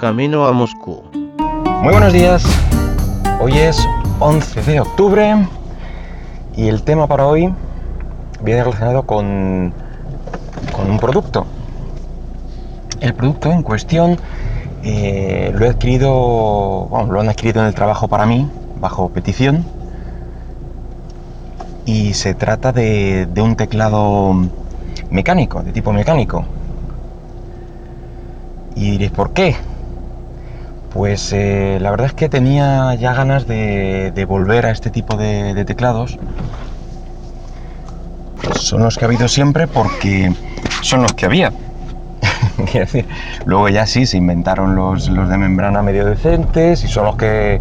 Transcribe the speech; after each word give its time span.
camino 0.00 0.46
a 0.46 0.52
Moscú. 0.52 1.02
Muy 1.82 1.92
buenos 1.92 2.14
días. 2.14 2.42
Hoy 3.38 3.52
es 3.58 3.86
11 4.18 4.62
de 4.62 4.80
octubre 4.80 5.46
y 6.56 6.68
el 6.68 6.82
tema 6.84 7.06
para 7.06 7.26
hoy 7.26 7.52
viene 8.42 8.64
relacionado 8.64 9.02
con, 9.02 9.74
con 10.74 10.90
un 10.90 10.98
producto. 10.98 11.44
El 13.02 13.12
producto 13.12 13.52
en 13.52 13.62
cuestión 13.62 14.16
eh, 14.84 15.52
lo 15.54 15.66
he 15.66 15.68
adquirido, 15.68 16.86
bueno, 16.88 17.12
lo 17.12 17.20
han 17.20 17.28
adquirido 17.28 17.60
en 17.60 17.66
el 17.66 17.74
trabajo 17.74 18.08
para 18.08 18.24
mí, 18.24 18.48
bajo 18.80 19.10
petición. 19.10 19.66
Y 21.84 22.14
se 22.14 22.32
trata 22.32 22.72
de, 22.72 23.26
de 23.26 23.42
un 23.42 23.54
teclado 23.54 24.32
mecánico, 25.10 25.62
de 25.62 25.72
tipo 25.72 25.92
mecánico. 25.92 26.46
Y 28.74 28.92
diréis, 28.92 29.10
¿por 29.10 29.34
qué? 29.34 29.56
Pues 30.92 31.32
eh, 31.32 31.78
la 31.80 31.90
verdad 31.90 32.08
es 32.08 32.14
que 32.14 32.28
tenía 32.28 32.94
ya 32.96 33.14
ganas 33.14 33.46
de, 33.46 34.26
volver 34.28 34.66
a 34.66 34.70
este 34.70 34.90
tipo 34.90 35.16
de, 35.16 35.64
teclados. 35.64 36.18
Son 38.56 38.82
los 38.82 38.96
que 38.96 39.04
ha 39.04 39.08
habido 39.08 39.28
siempre 39.28 39.66
porque 39.66 40.32
son 40.82 41.02
los 41.02 41.12
que 41.12 41.26
había. 41.26 41.52
Luego 43.44 43.68
ya 43.68 43.86
sí 43.86 44.06
se 44.06 44.16
inventaron 44.16 44.74
los, 44.74 45.06
de 45.06 45.38
membrana 45.38 45.82
medio 45.82 46.04
decentes 46.04 46.82
y 46.84 46.88
son 46.88 47.04
los 47.04 47.16
que, 47.16 47.60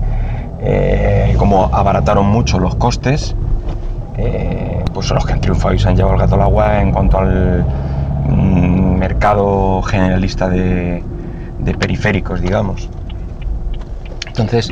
eh, 0.61 1.35
como 1.37 1.65
abarataron 1.73 2.25
mucho 2.25 2.59
los 2.59 2.75
costes, 2.75 3.35
eh, 4.17 4.83
pues 4.93 5.07
son 5.07 5.15
los 5.15 5.25
que 5.25 5.33
han 5.33 5.41
triunfado 5.41 5.73
y 5.73 5.79
se 5.79 5.87
han 5.87 5.95
llevado 5.95 6.15
el 6.15 6.21
gato 6.21 6.35
al 6.35 6.41
agua 6.41 6.81
en 6.81 6.91
cuanto 6.91 7.19
al 7.19 7.63
mm, 8.27 8.97
mercado 8.97 9.81
generalista 9.83 10.49
de, 10.49 11.03
periféricos, 11.79 12.41
digamos. 12.41 12.89
Entonces, 14.39 14.71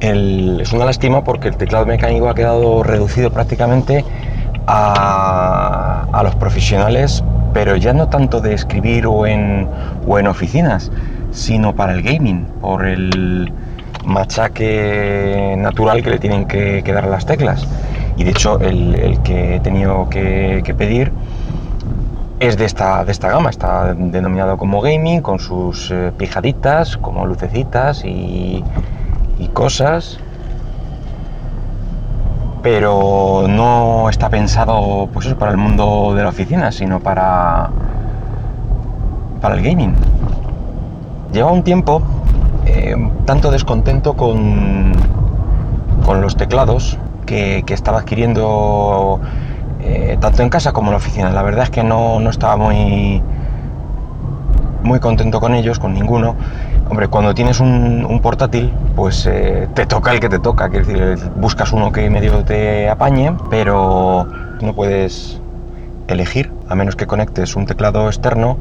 es 0.00 0.72
una 0.72 0.84
lástima 0.84 1.22
porque 1.24 1.48
el 1.48 1.56
teclado 1.56 1.86
mecánico 1.86 2.28
ha 2.28 2.34
quedado 2.34 2.82
reducido 2.82 3.30
prácticamente 3.30 4.04
a, 4.66 6.06
a 6.12 6.22
los 6.22 6.34
profesionales 6.36 7.22
pero 7.52 7.76
ya 7.76 7.92
no 7.92 8.08
tanto 8.08 8.40
de 8.40 8.54
escribir 8.54 9.06
o 9.06 9.26
en, 9.26 9.68
o 10.06 10.18
en 10.18 10.26
oficinas, 10.26 10.90
sino 11.30 11.74
para 11.74 11.92
el 11.92 12.02
gaming, 12.02 12.44
por 12.60 12.84
el 12.86 13.52
machaque 14.04 15.54
natural 15.58 16.02
que 16.02 16.10
le 16.10 16.18
tienen 16.18 16.46
que, 16.46 16.82
dar 16.82 17.06
las 17.06 17.26
teclas. 17.26 17.66
Y 18.16 18.24
de 18.24 18.30
hecho 18.30 18.58
el, 18.60 19.18
que 19.22 19.56
he 19.56 19.60
tenido 19.60 20.08
que, 20.08 20.62
que, 20.64 20.74
pedir 20.74 21.12
es 22.40 22.56
de 22.56 22.64
esta, 22.64 23.04
de 23.04 23.12
esta 23.12 23.30
gama, 23.30 23.50
está 23.50 23.94
denominado 23.94 24.56
como 24.56 24.80
gaming, 24.80 25.20
con 25.20 25.38
sus 25.38 25.90
eh, 25.90 26.12
pijaditas, 26.16 26.96
como 26.96 27.26
lucecitas 27.26 28.04
y, 28.04 28.64
y 29.42 29.48
cosas 29.48 30.18
pero 32.62 33.46
no 33.48 34.08
está 34.08 34.30
pensado 34.30 35.08
pues 35.12 35.26
eso, 35.26 35.36
para 35.36 35.50
el 35.50 35.58
mundo 35.58 36.14
de 36.14 36.22
la 36.22 36.28
oficina, 36.28 36.70
sino 36.70 37.00
para, 37.00 37.70
para 39.40 39.56
el 39.56 39.62
gaming. 39.62 39.94
Lleva 41.32 41.50
un 41.50 41.64
tiempo 41.64 42.02
eh, 42.64 42.94
tanto 43.24 43.50
descontento 43.50 44.14
con, 44.14 44.92
con 46.06 46.20
los 46.20 46.36
teclados 46.36 46.98
que, 47.26 47.64
estaba 47.68 47.98
adquiriendo 48.00 49.20
eh, 49.80 50.16
tanto 50.20 50.42
en 50.42 50.48
casa 50.48 50.72
como 50.72 50.88
en 50.88 50.92
la 50.92 50.98
oficina. 50.98 51.30
La 51.30 51.42
verdad 51.42 51.64
es 51.64 51.70
que 51.70 51.82
no, 51.82 52.20
no 52.20 52.30
estaba 52.30 52.56
muy, 52.56 53.22
muy 54.84 55.00
contento 55.00 55.40
con 55.40 55.54
ellos, 55.54 55.80
con 55.80 55.94
ninguno. 55.94 56.36
Hombre, 56.92 57.08
cuando 57.08 57.32
tienes 57.32 57.58
un, 57.58 58.20
portátil, 58.22 58.70
pues 58.94 59.24
eh, 59.24 59.66
te 59.74 59.86
toca 59.86 60.12
el 60.12 60.20
que 60.20 60.28
te 60.28 60.38
toca, 60.38 60.68
quiero 60.68 60.84
decir, 60.84 61.30
buscas 61.36 61.72
uno 61.72 61.90
que 61.90 62.10
medio 62.10 62.44
te 62.44 62.90
apañe, 62.90 63.34
pero 63.48 64.26
no 64.60 64.74
puedes 64.74 65.40
elegir, 66.06 66.52
a 66.68 66.74
menos 66.74 66.94
que 66.94 67.06
conectes 67.06 67.56
un 67.56 67.64
teclado 67.64 68.08
externo, 68.08 68.58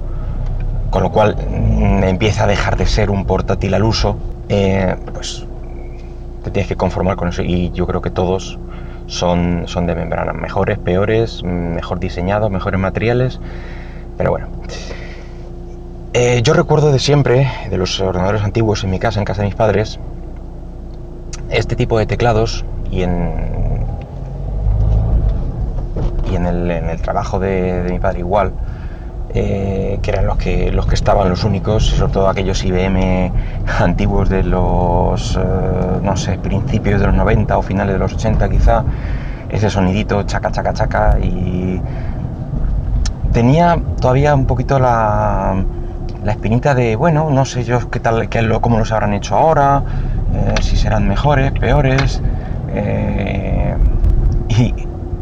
con 0.92 1.04
lo 1.04 1.12
cual 1.12 1.36
mm, 1.36 2.06
empieza 2.06 2.46
a 2.46 2.48
dejar 2.48 2.78
de 2.78 2.86
ser 2.86 3.12
un 3.12 3.26
portátil 3.26 3.74
al 3.74 3.84
uso, 3.84 4.16
eh, 4.48 4.96
pues 5.14 5.46
te 6.46 6.52
tienes 6.52 6.70
que 6.70 6.78
conformar 6.78 7.18
con 7.18 7.28
eso 7.28 7.42
y 7.42 7.72
yo 7.72 7.86
creo 7.86 8.02
que 8.02 8.12
todos 8.12 8.58
son, 9.08 9.64
son 9.66 9.88
de 9.88 9.94
membrana, 9.94 10.32
mejores, 10.32 10.80
peores, 10.80 11.44
mejor 11.44 12.00
diseñados, 12.00 12.50
mejores 12.50 12.80
materiales, 12.80 13.42
pero 14.18 14.32
bueno. 14.32 14.48
Eh, 16.14 16.42
yo 16.44 16.54
recuerdo 16.54 16.92
de 16.92 17.00
siempre, 17.00 17.50
de 17.70 17.78
los 17.78 18.02
ordenadores 18.02 18.44
antiguos 18.44 18.84
en 18.84 18.90
mi 18.90 19.00
casa, 19.00 19.20
en 19.20 19.26
casa 19.26 19.44
de 19.44 19.48
mis 19.48 19.56
padres, 19.56 19.98
este 21.50 21.78
tipo 21.78 21.98
de 21.98 22.06
teclados 22.06 22.66
y 22.92 23.04
en, 23.04 23.32
y 26.30 26.36
en, 26.36 26.48
el, 26.48 26.70
en 26.70 26.90
el 26.90 27.02
trabajo 27.02 27.40
de, 27.40 27.88
mi 27.90 27.98
padre 28.00 28.20
igual, 28.20 28.52
eh, 29.34 30.00
que 30.02 30.12
eran 30.12 30.26
los 30.26 30.36
que, 30.36 30.74
los 30.74 30.86
que 30.86 30.96
estaban 30.96 31.30
los 31.30 31.46
únicos, 31.46 31.86
sobre 31.86 32.12
todo 32.12 32.28
aquellos 32.28 32.62
IBM 32.62 33.32
antiguos 33.80 34.28
de 34.28 34.44
los, 34.44 35.38
eh, 35.38 36.00
no 36.04 36.18
sé, 36.18 36.38
principios 36.40 37.00
de 37.00 37.08
los 37.08 37.16
90 37.16 37.58
o 37.58 37.62
finales 37.62 37.94
de 37.94 38.00
los 38.00 38.14
80 38.16 38.50
quizá, 38.50 38.84
ese 39.48 39.70
sonidito 39.70 40.24
chaca, 40.24 40.52
chaca, 40.52 40.74
chaca 40.74 41.18
y 41.22 41.82
tenía 43.32 43.80
todavía 44.02 44.36
un 44.36 44.46
poquito 44.46 44.78
la 44.78 45.56
la 46.24 46.34
espinita 46.34 46.76
de, 46.76 46.96
bueno, 46.96 47.30
no 47.32 47.46
sé 47.46 47.64
yo 47.64 47.90
qué 47.90 48.00
tal, 48.00 48.30
qué 48.30 48.48
cómo 48.62 48.78
los 48.78 48.92
habrán 48.92 49.14
hecho 49.14 49.36
ahora, 49.36 49.84
eh, 50.34 50.56
si 50.62 50.78
serán 50.78 51.08
mejores, 51.08 51.52
peores. 51.52 52.22
Eh, 52.70 53.76
y 54.50 54.74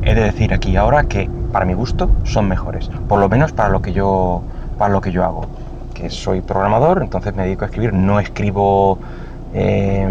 he 0.01 0.13
de 0.13 0.21
decir 0.21 0.53
aquí 0.53 0.75
ahora 0.75 1.03
que 1.03 1.29
para 1.51 1.65
mi 1.65 1.73
gusto 1.73 2.09
son 2.23 2.47
mejores, 2.47 2.89
por 3.07 3.19
lo 3.19 3.29
menos 3.29 3.53
para 3.53 3.69
lo 3.69 3.81
que 3.81 3.93
yo, 3.93 4.41
para 4.77 4.93
lo 4.93 5.01
que 5.01 5.11
yo 5.11 5.23
hago. 5.23 5.45
Que 5.93 6.09
soy 6.09 6.41
programador, 6.41 7.01
entonces 7.01 7.33
me 7.35 7.43
dedico 7.43 7.63
a 7.63 7.67
escribir, 7.67 7.93
no 7.93 8.19
escribo. 8.19 8.99
Eh, 9.53 10.07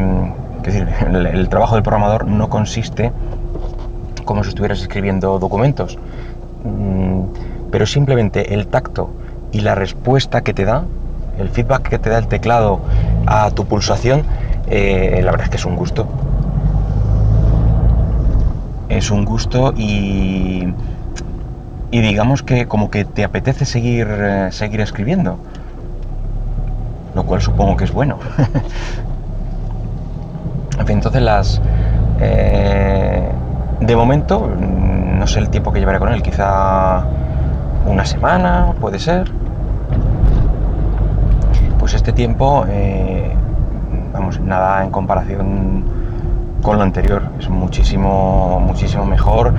es 0.58 0.74
decir, 0.74 0.88
el, 1.06 1.26
el 1.26 1.48
trabajo 1.48 1.74
del 1.74 1.82
programador 1.82 2.26
no 2.26 2.48
consiste 2.48 3.12
como 4.24 4.42
si 4.42 4.50
estuvieras 4.50 4.80
escribiendo 4.80 5.38
documentos, 5.38 5.98
mm, 6.64 7.22
pero 7.70 7.86
simplemente 7.86 8.52
el 8.52 8.66
tacto 8.66 9.10
y 9.52 9.60
la 9.60 9.74
respuesta 9.74 10.42
que 10.42 10.54
te 10.54 10.64
da, 10.64 10.84
el 11.38 11.48
feedback 11.48 11.88
que 11.88 11.98
te 11.98 12.10
da 12.10 12.18
el 12.18 12.28
teclado 12.28 12.80
a 13.26 13.50
tu 13.50 13.66
pulsación, 13.66 14.22
eh, 14.68 15.20
la 15.24 15.30
verdad 15.30 15.44
es 15.44 15.50
que 15.50 15.56
es 15.56 15.64
un 15.64 15.76
gusto. 15.76 16.06
Es 18.88 19.10
un 19.10 19.24
gusto 19.24 19.74
y, 19.76 20.72
y 21.90 22.00
digamos 22.00 22.42
que 22.42 22.66
como 22.66 22.90
que 22.90 23.04
te 23.04 23.24
apetece 23.24 23.64
seguir, 23.64 24.08
eh, 24.10 24.48
seguir 24.50 24.80
escribiendo, 24.80 25.38
lo 27.14 27.24
cual 27.24 27.40
supongo 27.40 27.76
que 27.76 27.84
es 27.84 27.92
bueno. 27.92 28.18
en 30.78 30.86
fin, 30.86 30.96
entonces 30.96 31.22
las... 31.22 31.60
Eh, 32.20 33.28
de 33.80 33.96
momento, 33.96 34.48
no 34.48 35.26
sé 35.26 35.38
el 35.38 35.50
tiempo 35.50 35.72
que 35.72 35.78
llevaré 35.78 35.98
con 35.98 36.12
él, 36.12 36.22
quizá 36.22 37.04
una 37.88 38.04
semana, 38.04 38.74
puede 38.80 38.98
ser. 38.98 39.30
Pues 41.78 41.94
este 41.94 42.12
tiempo, 42.12 42.64
eh, 42.68 43.32
vamos, 44.12 44.40
nada 44.40 44.84
en 44.84 44.90
comparación 44.90 45.84
con 46.62 46.76
lo 46.76 46.82
anterior, 46.82 47.22
es 47.38 47.48
muchísimo, 47.48 48.60
muchísimo 48.60 49.04
mejor. 49.04 49.54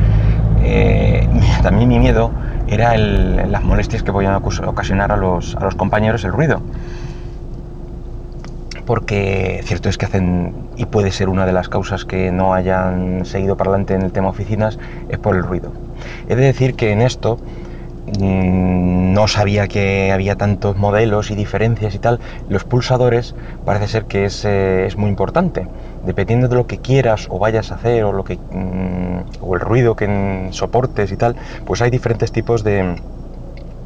Eh, 0.61 1.27
también 1.63 1.89
mi 1.89 1.99
miedo 1.99 2.31
era 2.67 2.95
las 2.97 3.63
molestias 3.63 4.03
que 4.03 4.11
podían 4.11 4.35
ocasionar 4.35 5.11
a 5.11 5.17
los, 5.17 5.55
a 5.55 5.61
los 5.61 5.75
compañeros 5.75 6.23
el 6.23 6.31
ruido 6.31 6.61
porque 8.89 9.61
cierto 9.65 9.87
es 9.87 9.99
que 9.99 10.07
hacen, 10.07 10.55
y 10.75 10.85
puede 10.85 11.11
ser 11.11 11.29
una 11.29 11.45
de 11.45 11.53
las 11.53 11.69
causas 11.69 12.05
que 12.05 12.31
no 12.31 12.55
hayan 12.55 13.23
seguido 13.23 13.55
para 13.55 13.69
adelante 13.69 13.93
en 13.93 14.01
el 14.01 14.11
tema 14.11 14.29
oficinas, 14.29 14.79
es 15.09 15.19
por 15.19 15.35
el 15.35 15.43
ruido. 15.43 15.71
He 16.27 16.35
de 16.35 16.41
decir 16.41 16.73
que 16.73 16.91
en 16.91 17.03
esto 17.03 17.37
no 18.17 19.27
sabía 19.27 19.67
que 19.67 20.11
había 20.11 20.35
tantos 20.35 20.77
modelos 20.77 21.31
y 21.31 21.35
diferencias 21.35 21.93
y 21.95 21.99
tal. 21.99 22.19
Los 22.47 22.63
pulsadores 22.63 23.35
parece 23.65 23.87
ser 23.87 24.05
que 24.05 24.25
es, 24.25 24.45
eh, 24.45 24.85
es 24.85 24.97
muy 24.97 25.09
importante. 25.09 25.67
Dependiendo 26.03 26.47
de 26.47 26.55
lo 26.55 26.65
que 26.65 26.77
quieras 26.79 27.27
o 27.29 27.39
vayas 27.39 27.71
a 27.71 27.75
hacer 27.75 28.03
o, 28.03 28.13
lo 28.13 28.23
que, 28.23 28.39
mm, 28.51 29.19
o 29.41 29.55
el 29.55 29.61
ruido 29.61 29.95
que 29.95 30.47
soportes 30.51 31.11
y 31.11 31.17
tal, 31.17 31.35
pues 31.65 31.81
hay 31.81 31.91
diferentes 31.91 32.31
tipos 32.31 32.63
de, 32.63 32.95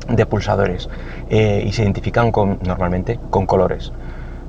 de 0.07 0.25
pulsadores 0.25 0.89
eh, 1.29 1.63
y 1.65 1.71
se 1.71 1.83
identifican 1.83 2.31
con, 2.31 2.59
normalmente 2.61 3.19
con 3.29 3.45
colores. 3.45 3.91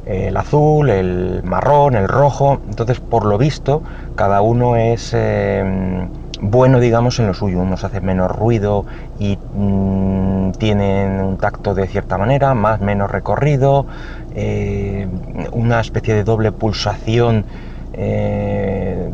El 0.05 0.37
azul, 0.37 0.91
el 0.91 1.43
marrón, 1.45 1.97
el 1.97 2.09
rojo. 2.09 2.61
Entonces, 2.69 3.01
por 3.01 3.25
lo 3.25 3.39
visto, 3.39 3.83
cada 4.15 4.43
uno 4.43 4.77
es... 4.77 5.11
Eh, 5.15 6.09
bueno, 6.41 6.81
digamos, 6.81 7.19
en 7.19 7.27
lo 7.27 7.35
suyo. 7.35 7.61
Unos 7.61 7.85
hacen 7.85 8.05
menos 8.05 8.31
ruido 8.31 8.85
y 9.19 9.39
mm, 9.55 10.53
tienen 10.53 11.21
un 11.21 11.37
tacto 11.39 11.75
de 11.75 11.87
cierta 11.87 12.19
manera, 12.19 12.55
más 12.55 12.81
menos 12.81 13.11
recorrido, 13.11 13.87
eh, 14.35 15.09
una 15.53 15.81
especie 15.81 16.15
de 16.15 16.25
doble 16.25 16.53
pulsación 16.53 17.45
eh, 17.93 19.11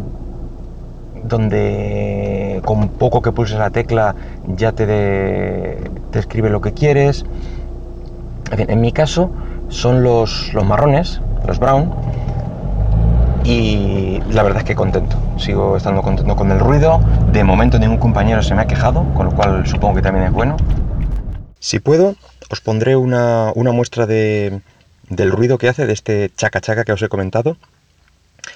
donde 1.25 2.61
con 2.64 2.88
poco 2.88 3.23
que 3.23 3.32
pulses 3.32 3.58
la 3.58 3.70
tecla 3.70 4.14
ya 4.56 4.73
te, 4.73 4.87
te 6.11 6.19
escribe 6.19 6.50
lo 6.50 6.61
que 6.61 6.73
quieres. 6.73 7.25
En, 8.50 8.81
mi 8.81 8.90
caso 8.90 9.31
son 9.69 10.02
los, 10.02 10.52
los 10.55 10.64
marrones, 10.64 11.20
los 11.46 11.58
brown, 11.58 11.93
y 13.44 14.20
la 14.31 14.42
verdad 14.42 14.58
es 14.58 14.64
que 14.64 14.75
contento, 14.75 15.16
sigo 15.38 15.76
estando 15.76 16.02
contento 16.02 16.37
con 16.37 16.50
el 16.50 16.58
ruido, 16.58 17.00
de 17.32 17.44
momento 17.44 17.78
ningún 17.78 17.98
compañero 17.98 18.42
se 18.42 18.54
me 18.54 18.62
ha 18.62 18.66
quejado, 18.66 19.04
con 19.14 19.26
lo 19.26 19.32
cual 19.32 19.66
supongo 19.66 19.96
que 19.96 20.02
también 20.02 20.26
es 20.26 20.32
bueno. 20.32 20.56
Si 21.58 21.78
puedo, 21.81 22.16
os 22.50 22.60
pondré 22.60 22.96
una, 22.96 23.52
muestra 23.54 24.06
de, 24.06 24.60
del 25.08 25.31
ruido 25.31 25.58
que 25.58 25.69
hace, 25.69 25.87
de 25.87 25.92
este 25.92 26.31
chaca 26.37 26.60
chaca 26.60 26.84
que 26.84 26.92
os 26.92 27.02
he 27.02 27.08
comentado, 27.08 27.56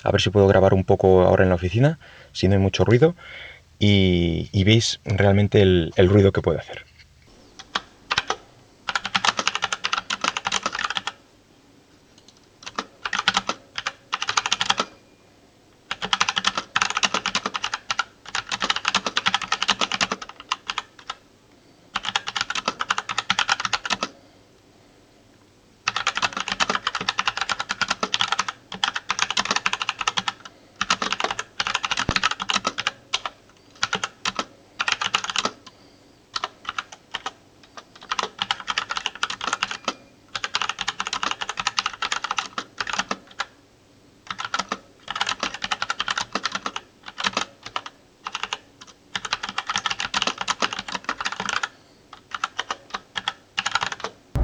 a 0.03 0.11
ver 0.11 0.21
si 0.21 0.31
puedo 0.31 0.47
grabar 0.47 0.75
un 0.75 0.85
poco 0.85 1.23
ahora 1.23 1.45
en 1.45 1.51
la 1.51 1.57
oficina, 1.57 1.99
si 2.33 2.49
no 2.49 2.55
hay 2.55 2.61
mucho 2.61 2.85
ruido, 2.85 3.15
y, 3.79 4.65
veis 4.65 5.01
realmente 5.05 5.63
el 5.63 6.09
ruido 6.09 6.33
que 6.33 6.43
puede 6.43 6.59
hacer. 6.59 6.85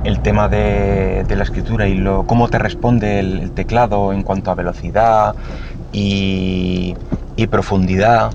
El 0.05 0.21
tema 0.21 0.49
de, 0.49 1.25
la 1.29 1.43
escritura 1.43 1.87
y 1.87 1.95
lo, 1.95 2.25
cómo 2.27 2.49
te 2.49 2.59
responde 2.59 3.21
el, 3.21 3.53
teclado 3.53 4.13
en 4.13 4.23
cuanto 4.23 4.51
a 4.51 4.55
velocidad 4.55 5.35
y, 5.93 6.97
profundidad, 7.51 8.33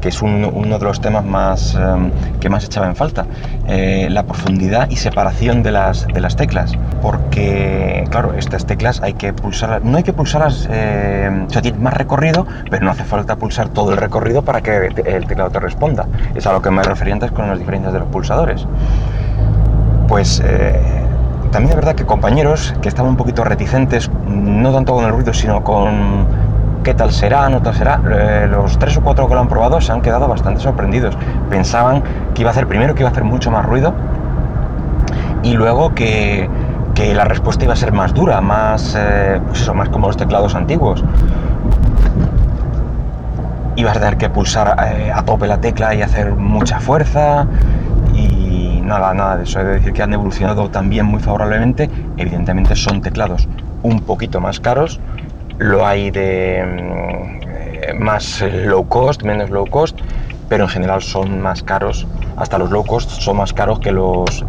que 0.00 0.10
es 0.10 0.22
uno 0.22 0.78
de 0.78 0.84
los 0.84 1.00
temas 1.00 1.24
más 1.24 1.74
em, 1.74 2.12
que 2.38 2.48
más 2.48 2.64
echaba 2.64 2.86
en 2.86 2.94
falta, 2.94 3.26
eh, 3.66 4.06
la 4.10 4.22
profundidad 4.22 4.88
y 4.88 4.96
separación 4.96 5.64
de 5.64 5.72
las, 5.72 6.06
de 6.06 6.20
las 6.20 6.36
teclas, 6.36 6.78
porque 7.02 8.04
claro, 8.10 8.34
estas 8.34 8.64
teclas 8.64 9.02
hay 9.02 9.14
que 9.14 9.32
pulsarlas, 9.32 9.82
no 9.82 9.96
hay 9.96 10.04
que 10.04 10.12
pulsarlas, 10.12 10.68
eh, 10.70 11.46
o 11.48 11.50
sea, 11.50 11.60
tienen 11.60 11.82
más 11.82 11.94
recorrido, 11.94 12.46
pero 12.70 12.84
no 12.84 12.92
hace 12.92 13.02
falta 13.02 13.34
pulsar 13.36 13.70
todo 13.70 13.90
el 13.90 13.96
recorrido 13.96 14.42
para 14.42 14.62
que 14.62 14.86
el 15.04 15.26
teclado 15.26 15.50
te 15.50 15.58
responda. 15.58 16.06
Es 16.36 16.46
a 16.46 16.52
lo 16.52 16.62
que 16.62 16.70
me 16.70 16.84
refería 16.84 17.14
antes 17.14 17.32
con 17.32 17.48
las 17.48 17.58
diferencias 17.58 17.92
de 17.92 17.98
los 17.98 18.08
pulsadores 18.08 18.66
pues 20.08 20.42
eh, 20.44 20.80
también 21.52 21.70
es 21.70 21.76
verdad 21.76 21.94
que 21.94 22.04
compañeros 22.04 22.74
que 22.80 22.88
estaban 22.88 23.10
un 23.10 23.16
poquito 23.16 23.44
reticentes, 23.44 24.10
no 24.26 24.72
tanto 24.72 24.94
con 24.94 25.04
el 25.04 25.12
ruido, 25.12 25.32
sino 25.34 25.62
con 25.62 26.26
qué 26.82 26.94
tal 26.94 27.12
será, 27.12 27.48
no 27.50 27.60
tal 27.60 27.74
será, 27.74 28.00
eh, 28.10 28.48
los 28.50 28.78
tres 28.78 28.96
o 28.96 29.02
cuatro 29.02 29.28
que 29.28 29.34
lo 29.34 29.40
han 29.40 29.48
probado 29.48 29.80
se 29.80 29.92
han 29.92 30.00
quedado 30.00 30.26
bastante 30.26 30.60
sorprendidos. 30.60 31.16
Pensaban 31.50 32.02
que 32.34 32.40
iba 32.40 32.50
a 32.50 32.52
hacer 32.52 32.66
primero 32.66 32.94
que 32.94 33.02
iba 33.02 33.10
a 33.10 33.12
hacer 33.12 33.24
mucho 33.24 33.50
más 33.50 33.64
ruido 33.64 33.92
y 35.42 35.52
luego 35.52 35.94
que, 35.94 36.48
la 37.14 37.24
respuesta 37.24 37.64
iba 37.64 37.74
a 37.74 37.76
ser 37.76 37.92
más 37.92 38.12
dura, 38.12 38.40
más, 38.40 38.96
eh, 38.98 39.40
pues 39.46 39.60
eso, 39.60 39.72
más 39.72 39.88
como 39.88 40.08
los 40.08 40.16
teclados 40.16 40.56
antiguos. 40.56 41.04
Ibas 43.76 43.96
a 43.96 44.00
tener 44.00 44.16
que 44.16 44.28
pulsar 44.28 44.74
a 45.14 45.22
tope 45.22 45.46
la 45.46 45.58
tecla 45.58 45.94
y 45.94 46.02
hacer 46.02 46.34
mucha 46.34 46.80
fuerza 46.80 47.46
nada, 48.88 49.14
nada 49.14 49.36
de 49.36 49.44
eso. 49.44 49.60
He 49.60 49.64
de 49.64 49.74
decir 49.74 49.92
que 49.92 50.02
han 50.02 50.12
evolucionado 50.12 50.68
también 50.70 51.06
muy 51.06 51.20
favorablemente. 51.20 51.88
Evidentemente 52.16 52.74
son 52.74 53.00
teclados 53.00 53.46
un 53.82 54.00
poquito 54.00 54.40
más 54.40 54.58
caros. 54.58 55.00
Lo 55.58 55.86
hay 55.86 56.10
de 56.10 57.38
mm, 57.92 58.02
más 58.02 58.42
low 58.42 58.86
cost, 58.88 59.22
menos 59.22 59.50
low 59.50 59.66
cost, 59.66 59.98
pero 60.48 60.64
en 60.64 60.70
general 60.70 61.02
son 61.02 61.40
más 61.40 61.62
caros. 61.62 62.06
Hasta 62.36 62.58
los 62.58 62.70
low 62.70 62.84
cost 62.84 63.10
son 63.10 63.36
más 63.36 63.52
caros 63.52 63.78
que 63.80 63.92
los, 63.92 64.44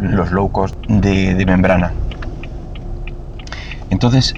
los 0.00 0.30
low 0.30 0.50
cost 0.50 0.74
de, 0.86 1.44
membrana. 1.46 1.92
Entonces, 3.90 4.34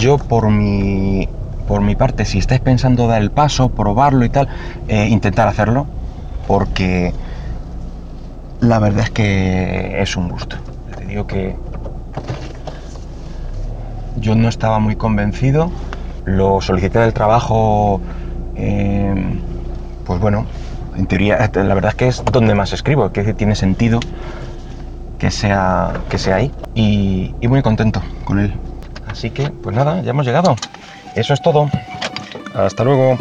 yo 0.00 0.18
por 0.18 0.50
mi, 0.50 1.28
por 1.66 1.80
mi 1.80 1.94
parte, 1.94 2.24
si 2.24 2.38
estáis 2.38 2.60
pensando 2.60 3.06
dar 3.06 3.22
el 3.22 3.30
paso, 3.30 3.70
probarlo 3.70 4.24
y 4.24 4.28
tal, 4.28 4.48
eh, 4.88 5.08
intentar 5.08 5.48
hacerlo, 5.48 5.86
porque 6.46 7.14
la 8.60 8.78
verdad 8.78 9.04
es 9.04 9.10
que 9.10 10.00
es 10.00 10.16
un 10.16 10.28
gusto. 10.28 10.56
Te 10.96 11.04
digo 11.06 11.26
que 11.26 11.56
yo 14.16 14.34
no 14.34 14.48
estaba 14.48 14.78
muy 14.78 14.96
convencido, 14.96 15.70
lo 16.24 16.60
solicité 16.60 16.98
del 16.98 17.14
trabajo, 17.14 18.00
eh, 18.56 19.14
pues 20.04 20.20
bueno, 20.20 20.46
en 20.96 21.06
teoría, 21.06 21.50
la 21.54 21.74
verdad 21.74 21.90
es 21.90 21.94
que 21.94 22.08
es 22.08 22.24
donde 22.30 22.54
más 22.54 22.72
escribo, 22.72 23.10
que 23.12 23.32
tiene 23.34 23.54
sentido 23.54 24.00
que 25.18 25.30
sea, 25.30 25.92
que 26.08 26.18
sea 26.18 26.36
ahí 26.36 26.52
y, 26.74 27.34
y 27.40 27.48
muy 27.48 27.62
contento 27.62 28.02
con 28.24 28.40
él. 28.40 28.52
Así 29.06 29.30
que, 29.30 29.50
pues 29.50 29.76
nada, 29.76 30.00
ya 30.02 30.10
hemos 30.10 30.24
llegado. 30.24 30.56
Eso 31.14 31.34
es 31.34 31.42
todo. 31.42 31.68
Hasta 32.54 32.84
luego. 32.84 33.18